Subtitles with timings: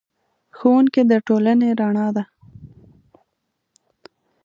[0.57, 2.23] ښوونکی د ټولنې رڼا دی.